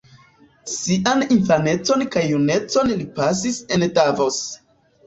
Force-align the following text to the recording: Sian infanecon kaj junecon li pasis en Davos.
Sian 0.75 1.21
infanecon 1.35 2.07
kaj 2.17 2.25
junecon 2.33 2.93
li 2.97 3.09
pasis 3.21 3.65
en 3.79 3.91
Davos. 4.01 4.43